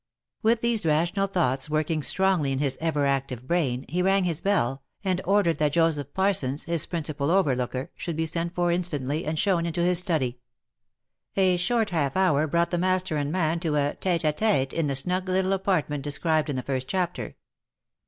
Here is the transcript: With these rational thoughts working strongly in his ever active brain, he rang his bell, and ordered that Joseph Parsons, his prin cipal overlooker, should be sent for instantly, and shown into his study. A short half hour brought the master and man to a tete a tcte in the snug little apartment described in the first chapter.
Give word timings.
With 0.41 0.61
these 0.61 0.83
rational 0.83 1.27
thoughts 1.27 1.69
working 1.69 2.01
strongly 2.01 2.51
in 2.51 2.57
his 2.57 2.75
ever 2.81 3.05
active 3.05 3.45
brain, 3.45 3.85
he 3.87 4.01
rang 4.01 4.23
his 4.23 4.41
bell, 4.41 4.81
and 5.03 5.21
ordered 5.25 5.59
that 5.59 5.73
Joseph 5.73 6.11
Parsons, 6.15 6.63
his 6.63 6.87
prin 6.87 7.03
cipal 7.03 7.29
overlooker, 7.29 7.91
should 7.95 8.15
be 8.15 8.25
sent 8.25 8.55
for 8.55 8.71
instantly, 8.71 9.25
and 9.25 9.37
shown 9.37 9.67
into 9.67 9.83
his 9.83 9.99
study. 9.99 10.39
A 11.37 11.55
short 11.55 11.91
half 11.91 12.17
hour 12.17 12.47
brought 12.47 12.71
the 12.71 12.79
master 12.79 13.15
and 13.15 13.31
man 13.31 13.59
to 13.59 13.75
a 13.75 13.93
tete 13.93 14.23
a 14.23 14.33
tcte 14.33 14.73
in 14.73 14.87
the 14.87 14.95
snug 14.95 15.29
little 15.29 15.53
apartment 15.53 16.01
described 16.01 16.49
in 16.49 16.55
the 16.55 16.63
first 16.63 16.87
chapter. 16.87 17.35